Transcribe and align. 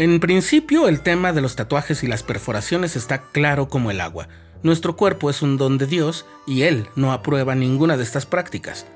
En 0.00 0.18
principio, 0.18 0.88
el 0.88 1.02
tema 1.02 1.34
de 1.34 1.42
los 1.42 1.56
tatuajes 1.56 2.02
y 2.02 2.06
las 2.06 2.22
perforaciones 2.22 2.96
está 2.96 3.20
claro 3.20 3.68
como 3.68 3.90
el 3.90 4.00
agua. 4.00 4.28
Nuestro 4.62 4.96
cuerpo 4.96 5.28
es 5.28 5.42
un 5.42 5.58
don 5.58 5.76
de 5.76 5.86
Dios 5.86 6.24
y 6.46 6.62
Él 6.62 6.88
no 6.96 7.12
aprueba 7.12 7.54
ninguna 7.54 7.98
de 7.98 8.02
estas 8.02 8.24
prácticas. 8.24 8.86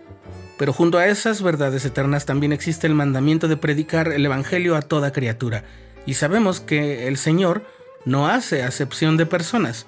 Pero 0.57 0.73
junto 0.73 0.97
a 0.97 1.07
esas 1.07 1.43
verdades 1.43 1.85
eternas 1.85 2.25
también 2.25 2.55
existe 2.55 2.87
el 2.87 2.95
mandamiento 2.95 3.49
de 3.49 3.59
predicar 3.59 4.15
el 4.15 4.25
Evangelio 4.25 4.77
a 4.77 4.81
toda 4.81 5.13
criatura. 5.13 5.65
Y 6.07 6.15
sabemos 6.15 6.61
que 6.61 7.07
el 7.07 7.19
Señor 7.19 7.67
no 8.07 8.27
hace 8.27 8.63
acepción 8.63 9.19
de 9.19 9.27
personas. 9.27 9.85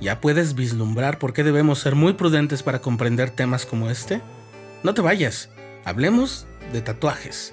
¿Ya 0.00 0.22
puedes 0.22 0.54
vislumbrar 0.54 1.18
por 1.18 1.34
qué 1.34 1.44
debemos 1.44 1.80
ser 1.80 1.96
muy 1.96 2.14
prudentes 2.14 2.62
para 2.62 2.80
comprender 2.80 3.28
temas 3.28 3.66
como 3.66 3.90
este? 3.90 4.22
No 4.84 4.94
te 4.94 5.02
vayas, 5.02 5.50
hablemos 5.84 6.46
de 6.72 6.80
tatuajes. 6.80 7.52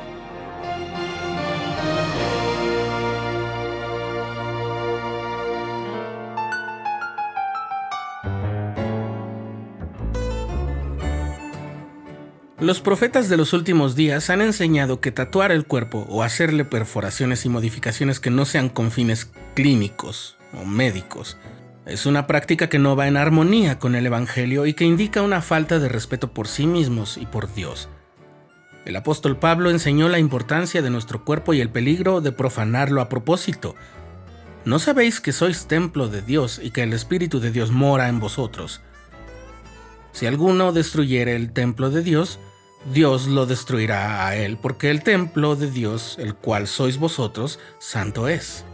Los 12.61 12.79
profetas 12.79 13.27
de 13.27 13.35
los 13.35 13.51
últimos 13.51 13.95
días 13.95 14.29
han 14.29 14.39
enseñado 14.39 15.01
que 15.01 15.11
tatuar 15.11 15.51
el 15.51 15.65
cuerpo 15.65 16.05
o 16.07 16.23
hacerle 16.23 16.63
perforaciones 16.63 17.45
y 17.45 17.49
modificaciones 17.49 18.21
que 18.21 18.29
no 18.29 18.45
sean 18.45 18.69
con 18.69 18.91
fines 18.91 19.29
clínicos 19.55 20.37
o 20.53 20.63
médicos 20.63 21.37
es 21.85 22.05
una 22.05 22.27
práctica 22.27 22.69
que 22.69 22.79
no 22.79 22.95
va 22.95 23.07
en 23.07 23.17
armonía 23.17 23.79
con 23.79 23.95
el 23.95 24.05
Evangelio 24.05 24.65
y 24.65 24.73
que 24.73 24.85
indica 24.85 25.21
una 25.21 25.41
falta 25.41 25.79
de 25.79 25.89
respeto 25.89 26.31
por 26.31 26.47
sí 26.47 26.67
mismos 26.67 27.17
y 27.17 27.25
por 27.25 27.53
Dios. 27.53 27.89
El 28.85 28.95
apóstol 28.95 29.37
Pablo 29.37 29.69
enseñó 29.69 30.07
la 30.07 30.19
importancia 30.19 30.81
de 30.81 30.89
nuestro 30.89 31.25
cuerpo 31.25 31.53
y 31.53 31.61
el 31.61 31.69
peligro 31.69 32.21
de 32.21 32.31
profanarlo 32.31 33.01
a 33.01 33.09
propósito. 33.09 33.75
¿No 34.63 34.79
sabéis 34.79 35.21
que 35.21 35.33
sois 35.33 35.65
templo 35.65 36.07
de 36.07 36.21
Dios 36.21 36.59
y 36.63 36.71
que 36.71 36.83
el 36.83 36.93
Espíritu 36.93 37.39
de 37.39 37.51
Dios 37.51 37.71
mora 37.71 38.09
en 38.09 38.19
vosotros? 38.19 38.81
Si 40.11 40.27
alguno 40.27 40.71
destruyere 40.71 41.35
el 41.35 41.51
templo 41.51 41.89
de 41.89 42.03
Dios, 42.03 42.39
Dios 42.85 43.27
lo 43.27 43.45
destruirá 43.45 44.25
a 44.25 44.35
él, 44.35 44.57
porque 44.57 44.89
el 44.89 45.03
templo 45.03 45.55
de 45.55 45.69
Dios, 45.69 46.15
el 46.19 46.33
cual 46.33 46.67
sois 46.67 46.97
vosotros, 46.97 47.59
santo 47.79 48.27
es. 48.27 48.65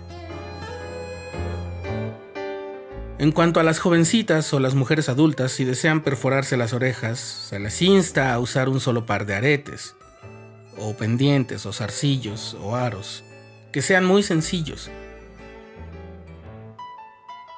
En 3.19 3.31
cuanto 3.31 3.59
a 3.59 3.63
las 3.63 3.79
jovencitas 3.79 4.53
o 4.53 4.59
las 4.59 4.75
mujeres 4.75 5.09
adultas, 5.09 5.51
si 5.51 5.65
desean 5.65 6.03
perforarse 6.03 6.55
las 6.55 6.71
orejas, 6.73 7.19
se 7.19 7.59
les 7.59 7.81
insta 7.81 8.33
a 8.33 8.39
usar 8.39 8.69
un 8.69 8.79
solo 8.79 9.05
par 9.05 9.25
de 9.25 9.35
aretes, 9.35 9.95
o 10.77 10.95
pendientes, 10.95 11.65
o 11.65 11.73
zarcillos, 11.73 12.55
o 12.61 12.75
aros, 12.75 13.23
que 13.71 13.81
sean 13.81 14.05
muy 14.05 14.23
sencillos, 14.23 14.89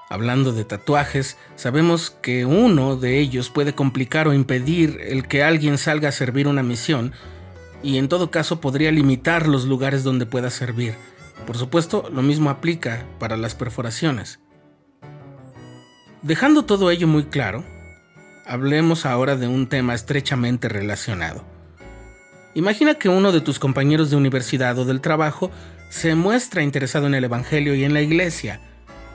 Hablando 0.09 0.53
de 0.53 0.65
tatuajes, 0.65 1.37
sabemos 1.55 2.09
que 2.09 2.43
uno 2.45 2.95
de 2.95 3.19
ellos 3.19 3.51
puede 3.51 3.75
complicar 3.75 4.27
o 4.27 4.33
impedir 4.33 4.99
el 5.01 5.27
que 5.27 5.43
alguien 5.43 5.77
salga 5.77 6.09
a 6.09 6.11
servir 6.11 6.47
una 6.47 6.63
misión 6.63 7.13
y 7.83 7.99
en 7.99 8.09
todo 8.09 8.31
caso 8.31 8.59
podría 8.59 8.91
limitar 8.91 9.47
los 9.47 9.65
lugares 9.65 10.03
donde 10.03 10.25
pueda 10.25 10.49
servir. 10.49 10.95
Por 11.45 11.57
supuesto, 11.57 12.09
lo 12.11 12.23
mismo 12.23 12.49
aplica 12.49 13.05
para 13.19 13.37
las 13.37 13.53
perforaciones. 13.53 14.39
Dejando 16.23 16.65
todo 16.65 16.89
ello 16.89 17.07
muy 17.07 17.25
claro, 17.25 17.63
hablemos 18.47 19.05
ahora 19.05 19.35
de 19.35 19.47
un 19.47 19.67
tema 19.67 19.93
estrechamente 19.93 20.69
relacionado. 20.69 21.45
Imagina 22.55 22.95
que 22.95 23.09
uno 23.09 23.31
de 23.31 23.41
tus 23.41 23.59
compañeros 23.59 24.09
de 24.09 24.15
universidad 24.15 24.77
o 24.79 24.85
del 24.85 25.01
trabajo 25.01 25.51
se 25.91 26.15
muestra 26.15 26.63
interesado 26.63 27.05
en 27.05 27.13
el 27.13 27.25
Evangelio 27.25 27.75
y 27.75 27.83
en 27.83 27.93
la 27.93 28.01
iglesia, 28.01 28.59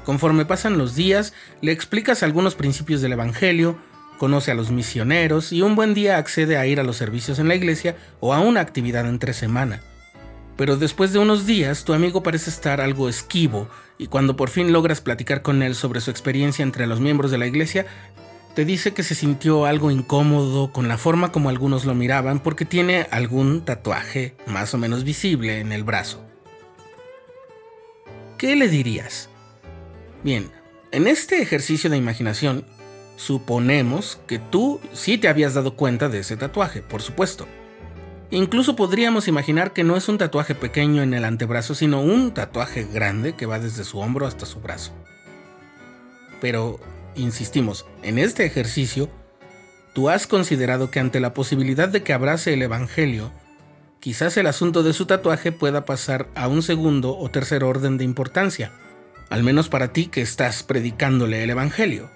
Conforme 0.04 0.44
pasan 0.44 0.78
los 0.78 0.94
días, 0.94 1.32
le 1.60 1.72
explicas 1.72 2.22
algunos 2.22 2.54
principios 2.54 3.00
del 3.00 3.12
Evangelio, 3.12 3.78
conoce 4.18 4.50
a 4.50 4.54
los 4.54 4.70
misioneros 4.70 5.52
y 5.52 5.62
un 5.62 5.74
buen 5.74 5.94
día 5.94 6.18
accede 6.18 6.56
a 6.56 6.66
ir 6.66 6.78
a 6.78 6.84
los 6.84 6.96
servicios 6.96 7.38
en 7.38 7.48
la 7.48 7.54
iglesia 7.54 7.96
o 8.20 8.34
a 8.34 8.40
una 8.40 8.60
actividad 8.60 9.08
entre 9.08 9.32
semana. 9.32 9.80
Pero 10.56 10.76
después 10.76 11.12
de 11.12 11.18
unos 11.18 11.46
días, 11.46 11.84
tu 11.84 11.94
amigo 11.94 12.22
parece 12.22 12.50
estar 12.50 12.80
algo 12.80 13.08
esquivo 13.08 13.68
y 13.98 14.06
cuando 14.06 14.36
por 14.36 14.50
fin 14.50 14.72
logras 14.72 15.00
platicar 15.00 15.42
con 15.42 15.62
él 15.62 15.74
sobre 15.74 16.00
su 16.00 16.10
experiencia 16.10 16.62
entre 16.62 16.86
los 16.86 17.00
miembros 17.00 17.30
de 17.30 17.38
la 17.38 17.46
iglesia, 17.46 17.86
te 18.54 18.64
dice 18.64 18.94
que 18.94 19.02
se 19.02 19.16
sintió 19.16 19.64
algo 19.64 19.90
incómodo 19.90 20.70
con 20.70 20.86
la 20.86 20.96
forma 20.96 21.32
como 21.32 21.48
algunos 21.48 21.84
lo 21.86 21.94
miraban 21.94 22.38
porque 22.38 22.64
tiene 22.64 23.08
algún 23.10 23.64
tatuaje 23.64 24.36
más 24.46 24.74
o 24.74 24.78
menos 24.78 25.02
visible 25.02 25.58
en 25.58 25.72
el 25.72 25.82
brazo. 25.82 26.24
¿Qué 28.38 28.54
le 28.54 28.68
dirías? 28.68 29.28
Bien, 30.24 30.50
en 30.90 31.06
este 31.06 31.42
ejercicio 31.42 31.90
de 31.90 31.98
imaginación, 31.98 32.64
suponemos 33.16 34.18
que 34.26 34.38
tú 34.38 34.80
sí 34.94 35.18
te 35.18 35.28
habías 35.28 35.52
dado 35.52 35.76
cuenta 35.76 36.08
de 36.08 36.20
ese 36.20 36.38
tatuaje, 36.38 36.80
por 36.80 37.02
supuesto. 37.02 37.46
Incluso 38.30 38.74
podríamos 38.74 39.28
imaginar 39.28 39.74
que 39.74 39.84
no 39.84 39.98
es 39.98 40.08
un 40.08 40.16
tatuaje 40.16 40.54
pequeño 40.54 41.02
en 41.02 41.12
el 41.12 41.26
antebrazo, 41.26 41.74
sino 41.74 42.00
un 42.00 42.32
tatuaje 42.32 42.84
grande 42.90 43.34
que 43.34 43.44
va 43.44 43.58
desde 43.58 43.84
su 43.84 43.98
hombro 43.98 44.26
hasta 44.26 44.46
su 44.46 44.60
brazo. 44.60 44.92
Pero, 46.40 46.80
insistimos, 47.14 47.84
en 48.02 48.16
este 48.16 48.46
ejercicio, 48.46 49.10
tú 49.92 50.08
has 50.08 50.26
considerado 50.26 50.90
que 50.90 51.00
ante 51.00 51.20
la 51.20 51.34
posibilidad 51.34 51.90
de 51.90 52.02
que 52.02 52.14
abrace 52.14 52.54
el 52.54 52.62
Evangelio, 52.62 53.30
quizás 54.00 54.38
el 54.38 54.46
asunto 54.46 54.82
de 54.82 54.94
su 54.94 55.04
tatuaje 55.04 55.52
pueda 55.52 55.84
pasar 55.84 56.30
a 56.34 56.48
un 56.48 56.62
segundo 56.62 57.14
o 57.14 57.30
tercer 57.30 57.62
orden 57.62 57.98
de 57.98 58.04
importancia 58.04 58.72
al 59.30 59.42
menos 59.42 59.68
para 59.68 59.92
ti 59.92 60.06
que 60.06 60.20
estás 60.20 60.62
predicándole 60.62 61.42
el 61.42 61.50
Evangelio. 61.50 62.10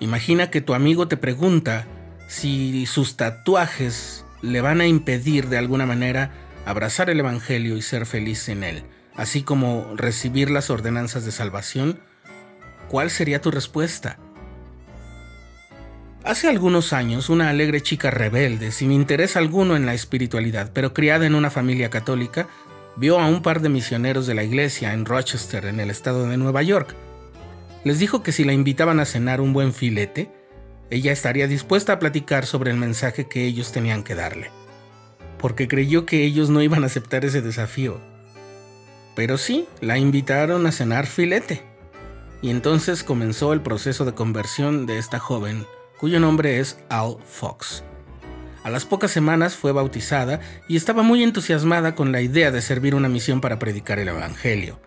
Imagina 0.00 0.50
que 0.50 0.60
tu 0.60 0.74
amigo 0.74 1.08
te 1.08 1.16
pregunta 1.16 1.86
si 2.28 2.86
sus 2.86 3.16
tatuajes 3.16 4.24
le 4.42 4.60
van 4.60 4.80
a 4.80 4.86
impedir 4.86 5.48
de 5.48 5.58
alguna 5.58 5.86
manera 5.86 6.32
abrazar 6.66 7.10
el 7.10 7.20
Evangelio 7.20 7.76
y 7.76 7.82
ser 7.82 8.06
feliz 8.06 8.48
en 8.48 8.64
él, 8.64 8.84
así 9.14 9.42
como 9.42 9.92
recibir 9.96 10.50
las 10.50 10.70
ordenanzas 10.70 11.24
de 11.24 11.32
salvación. 11.32 12.00
¿Cuál 12.88 13.10
sería 13.10 13.40
tu 13.40 13.50
respuesta? 13.50 14.18
Hace 16.24 16.48
algunos 16.48 16.94
años, 16.94 17.28
una 17.28 17.50
alegre 17.50 17.82
chica 17.82 18.10
rebelde, 18.10 18.72
sin 18.72 18.92
interés 18.92 19.36
alguno 19.36 19.76
en 19.76 19.84
la 19.84 19.92
espiritualidad, 19.92 20.70
pero 20.72 20.94
criada 20.94 21.26
en 21.26 21.34
una 21.34 21.50
familia 21.50 21.90
católica, 21.90 22.48
vio 22.96 23.18
a 23.18 23.26
un 23.26 23.42
par 23.42 23.60
de 23.60 23.68
misioneros 23.68 24.26
de 24.26 24.34
la 24.34 24.44
iglesia 24.44 24.92
en 24.92 25.04
Rochester, 25.04 25.66
en 25.66 25.80
el 25.80 25.90
estado 25.90 26.26
de 26.26 26.36
Nueva 26.36 26.62
York. 26.62 26.94
Les 27.84 27.98
dijo 27.98 28.22
que 28.22 28.32
si 28.32 28.44
la 28.44 28.52
invitaban 28.52 29.00
a 29.00 29.04
cenar 29.04 29.40
un 29.40 29.52
buen 29.52 29.72
filete, 29.72 30.30
ella 30.90 31.12
estaría 31.12 31.48
dispuesta 31.48 31.94
a 31.94 31.98
platicar 31.98 32.46
sobre 32.46 32.70
el 32.70 32.76
mensaje 32.76 33.26
que 33.26 33.44
ellos 33.44 33.72
tenían 33.72 34.02
que 34.04 34.14
darle, 34.14 34.50
porque 35.38 35.68
creyó 35.68 36.06
que 36.06 36.24
ellos 36.24 36.50
no 36.50 36.62
iban 36.62 36.82
a 36.82 36.86
aceptar 36.86 37.24
ese 37.24 37.42
desafío. 37.42 38.00
Pero 39.14 39.38
sí, 39.38 39.66
la 39.80 39.98
invitaron 39.98 40.66
a 40.66 40.72
cenar 40.72 41.06
filete. 41.06 41.62
Y 42.42 42.50
entonces 42.50 43.04
comenzó 43.04 43.52
el 43.52 43.62
proceso 43.62 44.04
de 44.04 44.14
conversión 44.14 44.86
de 44.86 44.98
esta 44.98 45.18
joven, 45.18 45.66
cuyo 45.98 46.20
nombre 46.20 46.58
es 46.58 46.78
Al 46.90 47.16
Fox. 47.24 47.84
A 48.64 48.70
las 48.70 48.86
pocas 48.86 49.10
semanas 49.10 49.56
fue 49.56 49.72
bautizada 49.72 50.40
y 50.68 50.76
estaba 50.76 51.02
muy 51.02 51.22
entusiasmada 51.22 51.94
con 51.94 52.12
la 52.12 52.22
idea 52.22 52.50
de 52.50 52.62
servir 52.62 52.94
una 52.94 53.10
misión 53.10 53.42
para 53.42 53.58
predicar 53.58 53.98
el 53.98 54.08
Evangelio. 54.08 54.80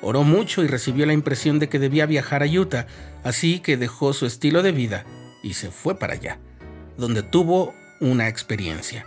Oró 0.00 0.22
mucho 0.22 0.64
y 0.64 0.66
recibió 0.66 1.04
la 1.04 1.12
impresión 1.12 1.58
de 1.58 1.68
que 1.68 1.78
debía 1.78 2.06
viajar 2.06 2.42
a 2.42 2.46
Utah, 2.46 2.86
así 3.22 3.60
que 3.60 3.76
dejó 3.76 4.14
su 4.14 4.24
estilo 4.24 4.62
de 4.62 4.72
vida 4.72 5.04
y 5.42 5.52
se 5.52 5.70
fue 5.70 5.98
para 5.98 6.14
allá, 6.14 6.38
donde 6.96 7.22
tuvo 7.22 7.74
una 8.00 8.28
experiencia. 8.28 9.04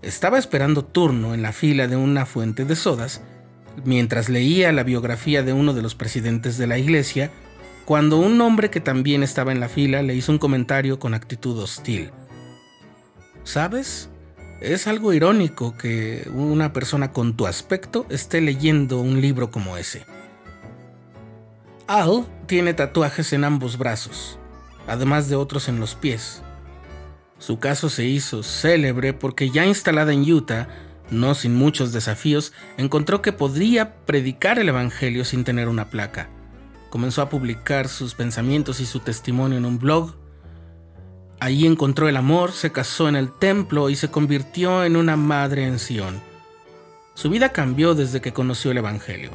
Estaba 0.00 0.38
esperando 0.38 0.82
turno 0.82 1.34
en 1.34 1.42
la 1.42 1.52
fila 1.52 1.88
de 1.88 1.96
una 1.96 2.24
fuente 2.24 2.64
de 2.64 2.74
sodas, 2.74 3.20
mientras 3.84 4.30
leía 4.30 4.72
la 4.72 4.82
biografía 4.82 5.42
de 5.42 5.52
uno 5.52 5.74
de 5.74 5.82
los 5.82 5.94
presidentes 5.94 6.56
de 6.56 6.66
la 6.66 6.78
iglesia, 6.78 7.30
cuando 7.84 8.18
un 8.18 8.40
hombre 8.40 8.70
que 8.70 8.80
también 8.80 9.22
estaba 9.22 9.52
en 9.52 9.60
la 9.60 9.68
fila 9.68 10.02
le 10.02 10.14
hizo 10.14 10.32
un 10.32 10.38
comentario 10.38 10.98
con 10.98 11.12
actitud 11.12 11.58
hostil. 11.58 12.10
¿Sabes? 13.44 14.08
Es 14.60 14.86
algo 14.86 15.12
irónico 15.12 15.76
que 15.76 16.28
una 16.32 16.72
persona 16.72 17.12
con 17.12 17.36
tu 17.36 17.46
aspecto 17.46 18.06
esté 18.10 18.40
leyendo 18.40 19.00
un 19.00 19.20
libro 19.20 19.50
como 19.50 19.76
ese. 19.76 20.06
Al 21.88 22.24
tiene 22.46 22.72
tatuajes 22.72 23.32
en 23.32 23.44
ambos 23.44 23.76
brazos, 23.76 24.38
además 24.86 25.28
de 25.28 25.36
otros 25.36 25.68
en 25.68 25.80
los 25.80 25.94
pies. 25.94 26.42
Su 27.38 27.58
caso 27.58 27.88
se 27.88 28.04
hizo 28.04 28.44
célebre 28.44 29.12
porque 29.12 29.50
ya 29.50 29.66
instalada 29.66 30.12
en 30.12 30.30
Utah, 30.30 30.68
no 31.10 31.34
sin 31.34 31.56
muchos 31.56 31.92
desafíos, 31.92 32.52
encontró 32.76 33.20
que 33.20 33.32
podría 33.32 33.96
predicar 34.06 34.60
el 34.60 34.68
Evangelio 34.68 35.24
sin 35.24 35.42
tener 35.42 35.68
una 35.68 35.90
placa. 35.90 36.28
Comenzó 36.88 37.20
a 37.20 37.28
publicar 37.28 37.88
sus 37.88 38.14
pensamientos 38.14 38.78
y 38.78 38.86
su 38.86 39.00
testimonio 39.00 39.58
en 39.58 39.64
un 39.64 39.80
blog. 39.80 40.14
Allí 41.42 41.66
encontró 41.66 42.08
el 42.08 42.16
amor, 42.16 42.52
se 42.52 42.70
casó 42.70 43.08
en 43.08 43.16
el 43.16 43.32
templo 43.32 43.90
y 43.90 43.96
se 43.96 44.12
convirtió 44.12 44.84
en 44.84 44.94
una 44.94 45.16
madre 45.16 45.66
en 45.66 45.80
Sion. 45.80 46.22
Su 47.14 47.30
vida 47.30 47.48
cambió 47.48 47.96
desde 47.96 48.20
que 48.20 48.32
conoció 48.32 48.70
el 48.70 48.78
Evangelio, 48.78 49.32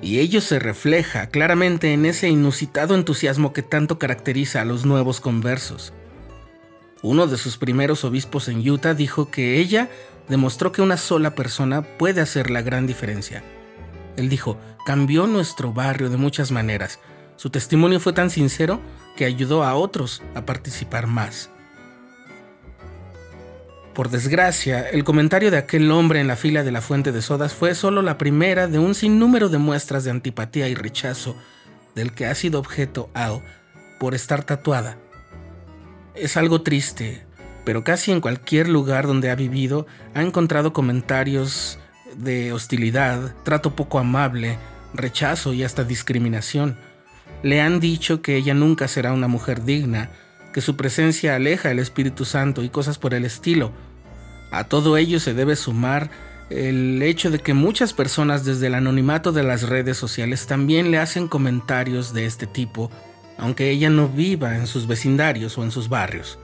y 0.00 0.20
ello 0.20 0.42
se 0.42 0.60
refleja 0.60 1.26
claramente 1.26 1.92
en 1.92 2.06
ese 2.06 2.28
inusitado 2.28 2.94
entusiasmo 2.94 3.52
que 3.52 3.64
tanto 3.64 3.98
caracteriza 3.98 4.60
a 4.60 4.64
los 4.64 4.86
nuevos 4.86 5.20
conversos. 5.20 5.92
Uno 7.02 7.26
de 7.26 7.36
sus 7.36 7.56
primeros 7.56 8.04
obispos 8.04 8.46
en 8.46 8.70
Utah 8.70 8.94
dijo 8.94 9.32
que 9.32 9.58
ella 9.58 9.90
demostró 10.28 10.70
que 10.70 10.82
una 10.82 10.98
sola 10.98 11.34
persona 11.34 11.82
puede 11.82 12.20
hacer 12.20 12.48
la 12.48 12.62
gran 12.62 12.86
diferencia. 12.86 13.42
Él 14.16 14.28
dijo, 14.28 14.56
cambió 14.86 15.26
nuestro 15.26 15.72
barrio 15.72 16.10
de 16.10 16.16
muchas 16.16 16.52
maneras. 16.52 17.00
Su 17.40 17.48
testimonio 17.48 18.00
fue 18.00 18.12
tan 18.12 18.28
sincero 18.28 18.82
que 19.16 19.24
ayudó 19.24 19.64
a 19.64 19.74
otros 19.74 20.22
a 20.34 20.44
participar 20.44 21.06
más. 21.06 21.48
Por 23.94 24.10
desgracia, 24.10 24.86
el 24.86 25.04
comentario 25.04 25.50
de 25.50 25.56
aquel 25.56 25.90
hombre 25.90 26.20
en 26.20 26.28
la 26.28 26.36
fila 26.36 26.64
de 26.64 26.70
la 26.70 26.82
fuente 26.82 27.12
de 27.12 27.22
sodas 27.22 27.54
fue 27.54 27.74
solo 27.74 28.02
la 28.02 28.18
primera 28.18 28.66
de 28.66 28.78
un 28.78 28.94
sinnúmero 28.94 29.48
de 29.48 29.56
muestras 29.56 30.04
de 30.04 30.10
antipatía 30.10 30.68
y 30.68 30.74
rechazo 30.74 31.34
del 31.94 32.12
que 32.12 32.26
ha 32.26 32.34
sido 32.34 32.60
objeto 32.60 33.08
Al 33.14 33.40
por 33.98 34.14
estar 34.14 34.44
tatuada 34.44 34.98
es 36.14 36.36
algo 36.36 36.60
triste, 36.60 37.24
pero 37.64 37.84
casi 37.84 38.12
en 38.12 38.20
cualquier 38.20 38.68
lugar 38.68 39.06
donde 39.06 39.30
ha 39.30 39.34
vivido 39.34 39.86
ha 40.12 40.20
encontrado 40.20 40.74
comentarios 40.74 41.78
de 42.16 42.52
hostilidad, 42.52 43.34
trato 43.44 43.74
poco 43.76 43.98
amable, 43.98 44.58
rechazo 44.92 45.54
y 45.54 45.62
hasta 45.62 45.84
discriminación. 45.84 46.76
Le 47.42 47.60
han 47.60 47.80
dicho 47.80 48.22
que 48.22 48.36
ella 48.36 48.54
nunca 48.54 48.88
será 48.88 49.12
una 49.12 49.28
mujer 49.28 49.64
digna, 49.64 50.10
que 50.52 50.60
su 50.60 50.76
presencia 50.76 51.36
aleja 51.36 51.70
el 51.70 51.78
Espíritu 51.78 52.24
Santo 52.24 52.62
y 52.62 52.68
cosas 52.68 52.98
por 52.98 53.14
el 53.14 53.24
estilo. 53.24 53.72
A 54.50 54.64
todo 54.64 54.96
ello 54.96 55.20
se 55.20 55.34
debe 55.34 55.56
sumar 55.56 56.10
el 56.50 57.00
hecho 57.02 57.30
de 57.30 57.38
que 57.38 57.54
muchas 57.54 57.92
personas 57.92 58.44
desde 58.44 58.66
el 58.66 58.74
anonimato 58.74 59.30
de 59.30 59.44
las 59.44 59.68
redes 59.68 59.96
sociales 59.96 60.46
también 60.46 60.90
le 60.90 60.98
hacen 60.98 61.28
comentarios 61.28 62.12
de 62.12 62.26
este 62.26 62.46
tipo 62.46 62.90
aunque 63.40 63.70
ella 63.70 63.88
no 63.88 64.06
viva 64.06 64.54
en 64.54 64.66
sus 64.66 64.86
vecindarios 64.86 65.56
o 65.56 65.64
en 65.64 65.70
sus 65.70 65.88
barrios. 65.88 66.38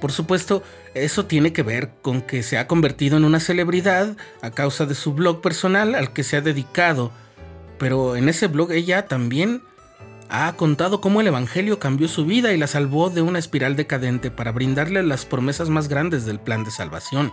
Por 0.00 0.10
supuesto, 0.10 0.62
eso 0.94 1.26
tiene 1.26 1.52
que 1.52 1.62
ver 1.62 1.90
con 2.00 2.22
que 2.22 2.42
se 2.42 2.56
ha 2.56 2.66
convertido 2.66 3.18
en 3.18 3.24
una 3.24 3.40
celebridad 3.40 4.16
a 4.40 4.50
causa 4.50 4.86
de 4.86 4.94
su 4.94 5.12
blog 5.12 5.42
personal 5.42 5.94
al 5.94 6.14
que 6.14 6.24
se 6.24 6.38
ha 6.38 6.40
dedicado, 6.40 7.12
pero 7.78 8.16
en 8.16 8.30
ese 8.30 8.46
blog 8.46 8.72
ella 8.72 9.06
también 9.06 9.62
ha 10.30 10.52
contado 10.54 11.00
cómo 11.00 11.20
el 11.20 11.26
Evangelio 11.26 11.78
cambió 11.78 12.08
su 12.08 12.24
vida 12.24 12.52
y 12.52 12.56
la 12.56 12.66
salvó 12.66 13.10
de 13.10 13.22
una 13.22 13.38
espiral 13.38 13.76
decadente 13.76 14.30
para 14.30 14.52
brindarle 14.52 15.02
las 15.02 15.24
promesas 15.24 15.68
más 15.68 15.88
grandes 15.88 16.24
del 16.24 16.40
plan 16.40 16.64
de 16.64 16.70
salvación. 16.70 17.32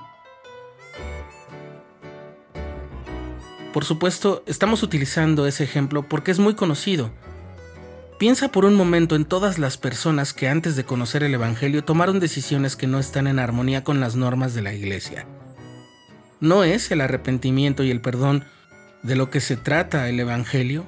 Por 3.73 3.85
supuesto, 3.85 4.43
estamos 4.47 4.81
utilizando 4.83 5.45
ese 5.45 5.63
ejemplo 5.63 6.07
porque 6.09 6.31
es 6.31 6.39
muy 6.39 6.55
conocido, 6.55 7.11
Piensa 8.17 8.47
por 8.47 8.65
un 8.65 8.73
momento 8.73 9.15
en 9.15 9.25
todas 9.25 9.59
las 9.59 9.77
personas 9.77 10.33
que 10.33 10.49
antes 10.49 10.75
de 10.75 10.83
conocer 10.83 11.21
el 11.21 11.35
Evangelio 11.35 11.83
tomaron 11.83 12.19
decisiones 12.19 12.75
que 12.75 12.87
no 12.87 12.97
están 12.97 13.27
en 13.27 13.37
armonía 13.37 13.83
con 13.83 13.99
las 13.99 14.15
normas 14.15 14.55
de 14.55 14.63
la 14.63 14.73
Iglesia. 14.73 15.27
¿No 16.39 16.63
es 16.63 16.89
el 16.89 17.01
arrepentimiento 17.01 17.83
y 17.83 17.91
el 17.91 18.01
perdón 18.01 18.43
de 19.03 19.15
lo 19.15 19.29
que 19.29 19.39
se 19.39 19.55
trata 19.55 20.09
el 20.09 20.19
Evangelio? 20.19 20.87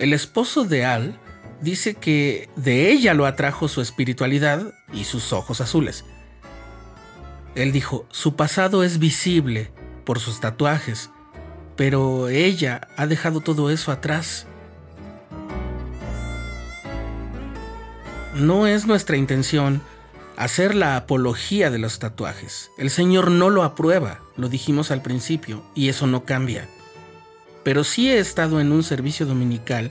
El 0.00 0.12
esposo 0.12 0.64
de 0.64 0.84
Al 0.84 1.20
dice 1.60 1.94
que 1.94 2.48
de 2.56 2.90
ella 2.90 3.14
lo 3.14 3.26
atrajo 3.26 3.68
su 3.68 3.80
espiritualidad 3.80 4.72
y 4.92 5.04
sus 5.04 5.32
ojos 5.32 5.60
azules. 5.60 6.04
Él 7.54 7.70
dijo, 7.70 8.06
su 8.10 8.34
pasado 8.34 8.82
es 8.82 8.98
visible 8.98 9.70
por 10.04 10.18
sus 10.18 10.40
tatuajes, 10.40 11.10
pero 11.76 12.28
ella 12.28 12.88
ha 12.96 13.06
dejado 13.06 13.40
todo 13.40 13.70
eso 13.70 13.92
atrás 13.92 14.46
No 18.34 18.66
es 18.66 18.86
nuestra 18.86 19.18
intención 19.18 19.82
hacer 20.36 20.74
la 20.74 20.96
apología 20.96 21.70
de 21.70 21.78
los 21.78 21.98
tatuajes. 21.98 22.70
El 22.78 22.88
Señor 22.88 23.30
no 23.30 23.50
lo 23.50 23.64
aprueba, 23.64 24.20
lo 24.36 24.48
dijimos 24.48 24.90
al 24.90 25.02
principio, 25.02 25.62
y 25.74 25.90
eso 25.90 26.06
no 26.06 26.24
cambia. 26.24 26.66
Pero 27.62 27.84
sí 27.84 28.10
he 28.10 28.18
estado 28.18 28.60
en 28.60 28.72
un 28.72 28.82
servicio 28.82 29.26
dominical 29.26 29.90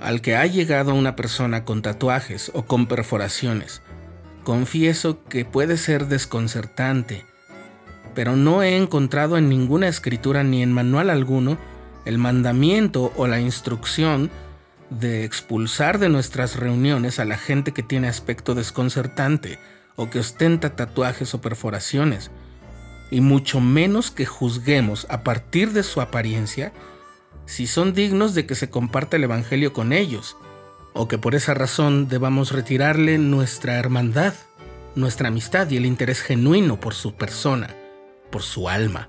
al 0.00 0.20
que 0.20 0.36
ha 0.36 0.46
llegado 0.46 0.94
una 0.94 1.16
persona 1.16 1.64
con 1.64 1.82
tatuajes 1.82 2.50
o 2.54 2.64
con 2.64 2.86
perforaciones. 2.86 3.82
Confieso 4.44 5.24
que 5.24 5.44
puede 5.44 5.76
ser 5.76 6.06
desconcertante, 6.06 7.24
pero 8.14 8.36
no 8.36 8.62
he 8.62 8.76
encontrado 8.76 9.36
en 9.36 9.48
ninguna 9.48 9.88
escritura 9.88 10.42
ni 10.42 10.62
en 10.62 10.72
manual 10.72 11.10
alguno 11.10 11.58
el 12.04 12.18
mandamiento 12.18 13.12
o 13.16 13.26
la 13.26 13.40
instrucción 13.40 14.30
de 14.90 15.24
expulsar 15.24 15.98
de 15.98 16.08
nuestras 16.08 16.56
reuniones 16.56 17.18
a 17.18 17.24
la 17.24 17.36
gente 17.36 17.72
que 17.72 17.82
tiene 17.82 18.08
aspecto 18.08 18.54
desconcertante 18.54 19.58
o 19.96 20.08
que 20.08 20.20
ostenta 20.20 20.74
tatuajes 20.76 21.34
o 21.34 21.40
perforaciones, 21.40 22.30
y 23.10 23.20
mucho 23.20 23.60
menos 23.60 24.10
que 24.10 24.26
juzguemos 24.26 25.06
a 25.08 25.22
partir 25.22 25.72
de 25.72 25.82
su 25.82 26.00
apariencia 26.00 26.72
si 27.46 27.66
son 27.66 27.94
dignos 27.94 28.34
de 28.34 28.44
que 28.44 28.54
se 28.54 28.68
comparta 28.68 29.16
el 29.16 29.24
Evangelio 29.24 29.72
con 29.72 29.94
ellos, 29.94 30.36
o 30.92 31.08
que 31.08 31.16
por 31.16 31.34
esa 31.34 31.54
razón 31.54 32.08
debamos 32.08 32.52
retirarle 32.52 33.16
nuestra 33.16 33.76
hermandad, 33.76 34.34
nuestra 34.94 35.28
amistad 35.28 35.70
y 35.70 35.78
el 35.78 35.86
interés 35.86 36.20
genuino 36.20 36.78
por 36.78 36.92
su 36.92 37.14
persona, 37.14 37.74
por 38.30 38.42
su 38.42 38.68
alma. 38.68 39.08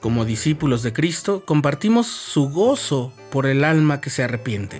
Como 0.00 0.24
discípulos 0.24 0.82
de 0.82 0.92
Cristo, 0.92 1.44
compartimos 1.44 2.06
su 2.06 2.48
gozo 2.48 3.12
por 3.30 3.44
el 3.44 3.64
alma 3.64 4.00
que 4.00 4.08
se 4.08 4.22
arrepiente. 4.22 4.78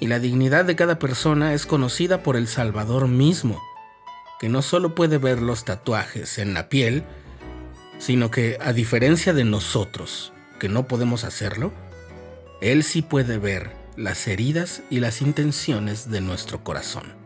Y 0.00 0.08
la 0.08 0.18
dignidad 0.18 0.64
de 0.64 0.74
cada 0.74 0.98
persona 0.98 1.54
es 1.54 1.64
conocida 1.64 2.24
por 2.24 2.36
el 2.36 2.48
Salvador 2.48 3.06
mismo, 3.06 3.62
que 4.42 4.48
no 4.48 4.60
solo 4.60 4.96
puede 4.96 5.18
ver 5.18 5.40
los 5.40 5.64
tatuajes 5.64 6.38
en 6.38 6.52
la 6.52 6.68
piel, 6.68 7.04
sino 7.98 8.32
que, 8.32 8.58
a 8.60 8.72
diferencia 8.72 9.32
de 9.32 9.44
nosotros, 9.44 10.32
que 10.58 10.68
no 10.68 10.88
podemos 10.88 11.22
hacerlo, 11.22 11.72
Él 12.60 12.82
sí 12.82 13.02
puede 13.02 13.38
ver 13.38 13.70
las 13.96 14.26
heridas 14.26 14.82
y 14.90 14.98
las 14.98 15.22
intenciones 15.22 16.10
de 16.10 16.22
nuestro 16.22 16.64
corazón. 16.64 17.21